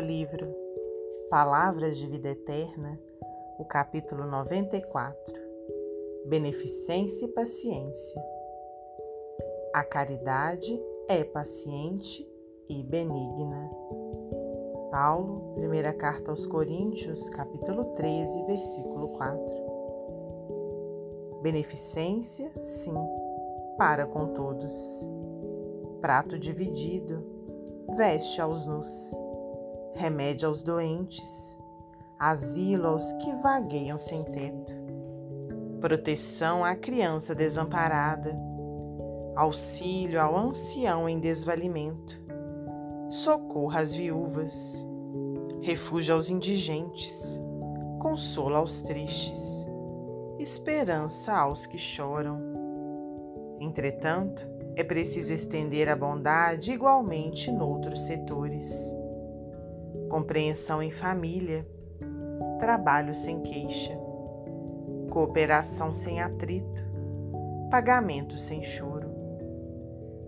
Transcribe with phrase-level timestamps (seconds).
[0.00, 0.48] do livro
[1.28, 2.98] Palavras de Vida Eterna,
[3.58, 5.34] o capítulo 94
[6.24, 8.24] Beneficência e Paciência.
[9.74, 12.26] A caridade é paciente
[12.66, 13.70] e benigna.
[14.90, 19.54] Paulo, primeira carta aos Coríntios, capítulo 13, versículo 4.
[21.42, 22.94] Beneficência, sim,
[23.76, 25.10] para com todos.
[26.00, 27.22] Prato dividido,
[27.96, 29.14] veste aos nus,
[30.00, 31.58] remédio aos doentes,
[32.18, 34.72] asilo aos que vagueiam sem teto,
[35.78, 38.34] proteção à criança desamparada,
[39.36, 42.18] auxílio ao ancião em desvalimento,
[43.10, 44.86] socorro às viúvas,
[45.60, 47.38] refúgio aos indigentes,
[48.00, 49.68] consolo aos tristes,
[50.38, 52.40] esperança aos que choram.
[53.60, 58.98] Entretanto, é preciso estender a bondade igualmente noutros setores.
[60.10, 61.66] Compreensão em família,
[62.58, 63.98] trabalho sem queixa,
[65.08, 66.84] cooperação sem atrito,
[67.70, 69.08] pagamento sem choro.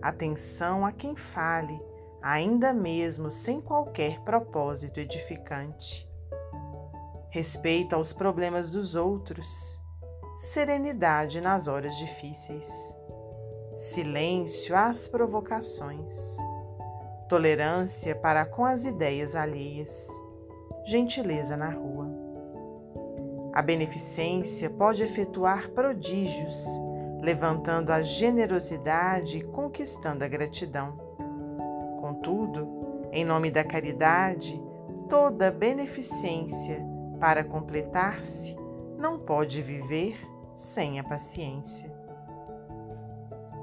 [0.01, 1.79] Atenção a quem fale,
[2.21, 6.09] ainda mesmo sem qualquer propósito edificante.
[7.29, 9.83] Respeito aos problemas dos outros,
[10.37, 12.97] serenidade nas horas difíceis
[13.75, 16.37] silêncio às provocações,
[17.33, 20.07] tolerância para com as ideias alheias,
[20.85, 22.07] gentileza na rua.
[23.51, 26.63] A beneficência pode efetuar prodígios,
[27.23, 30.95] levantando a generosidade e conquistando a gratidão.
[31.99, 32.69] Contudo,
[33.11, 34.63] em nome da caridade,
[35.09, 36.85] toda beneficência,
[37.19, 38.55] para completar-se,
[38.95, 40.19] não pode viver
[40.53, 41.91] sem a paciência.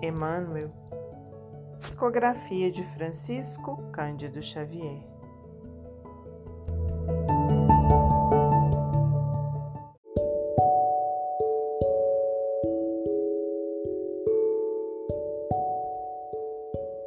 [0.02, 0.72] Emmanuel.
[1.80, 5.02] Psicografia de Francisco Cândido Xavier.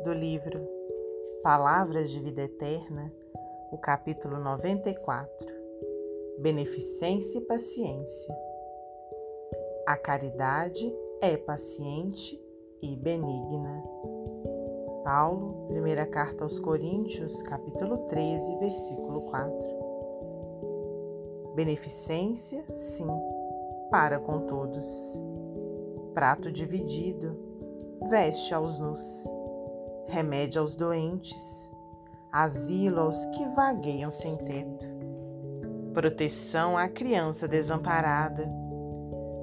[0.03, 0.67] Do livro
[1.43, 3.13] Palavras de Vida Eterna,
[3.71, 5.47] o capítulo 94
[6.39, 8.35] Beneficência e Paciência.
[9.85, 10.91] A caridade
[11.21, 12.41] é paciente
[12.81, 13.83] e benigna.
[15.03, 19.67] Paulo, primeira carta aos Coríntios, capítulo 13, versículo 4.
[21.55, 23.07] Beneficência, sim,
[23.91, 25.21] para com todos.
[26.13, 27.37] Prato dividido,
[28.09, 29.25] veste aos nus,
[30.07, 31.69] remédio aos doentes,
[32.31, 34.87] asilo aos que vagueiam sem teto,
[35.93, 38.49] proteção à criança desamparada,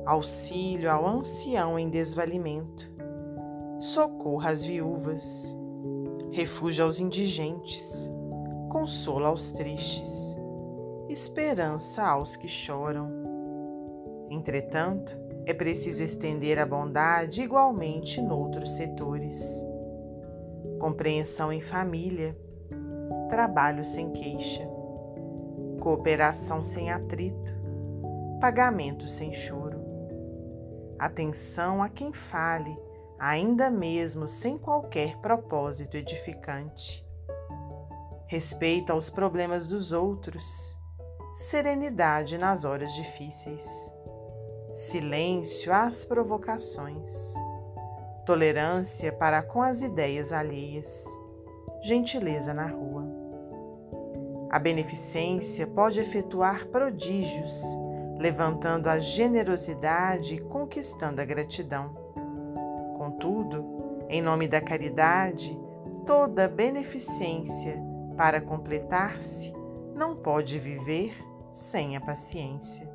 [0.06, 2.89] auxílio ao ancião em desvalimento
[3.80, 5.56] socorro às viúvas,
[6.30, 8.12] refúgio aos indigentes,
[8.68, 10.38] consolo aos tristes,
[11.08, 13.10] esperança aos que choram.
[14.28, 19.66] Entretanto, é preciso estender a bondade igualmente noutros setores.
[20.78, 22.38] Compreensão em família,
[23.30, 24.62] trabalho sem queixa,
[25.80, 27.54] cooperação sem atrito,
[28.40, 29.80] pagamento sem choro.
[30.98, 32.89] Atenção a quem fale
[33.20, 37.06] ainda mesmo sem qualquer propósito edificante.
[38.26, 40.80] Respeito aos problemas dos outros,
[41.34, 43.94] serenidade nas horas difíceis,
[44.72, 47.34] silêncio às provocações,
[48.24, 51.04] tolerância para com as ideias alheias,
[51.82, 53.06] gentileza na rua.
[54.50, 57.76] A beneficência pode efetuar prodígios,
[58.18, 62.09] levantando a generosidade e conquistando a gratidão
[63.00, 65.58] Contudo, em nome da caridade,
[66.04, 67.82] toda beneficência,
[68.14, 69.54] para completar-se,
[69.94, 71.14] não pode viver
[71.50, 72.94] sem a paciência.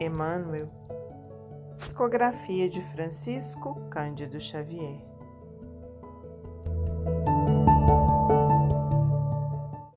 [0.00, 0.68] Emmanuel.
[1.78, 5.07] Psicografia de Francisco Cândido Xavier.